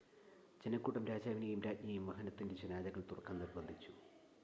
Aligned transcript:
ജനക്കൂട്ടം 0.61 1.03
രാജാവിനെയും 1.05 1.61
രാജ്ഞിയെയും 1.61 2.07
വാഹനത്തിൻ്റെ 2.07 2.55
ജനാലകൾ 2.55 3.03
തുറക്കാൻ 3.03 3.37
നിർബന്ധിച്ചു 3.39 3.93